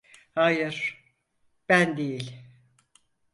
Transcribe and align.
Hayır, 0.35 0.97
ben 1.69 1.97
değil. 1.97 2.41